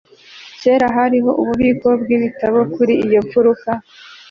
Kera 0.61 0.87
hariho 0.95 1.29
ububiko 1.41 1.87
bwibitabo 2.01 2.59
kuri 2.73 2.93
iyo 3.05 3.19
mfuruka 3.25 3.69